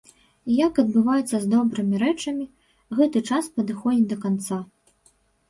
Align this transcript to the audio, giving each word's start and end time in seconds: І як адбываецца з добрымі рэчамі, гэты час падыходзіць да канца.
І 0.51 0.53
як 0.67 0.79
адбываецца 0.83 1.37
з 1.43 1.49
добрымі 1.51 1.99
рэчамі, 2.05 2.47
гэты 3.01 3.23
час 3.31 3.53
падыходзіць 3.59 4.09
да 4.17 4.19
канца. 4.27 4.61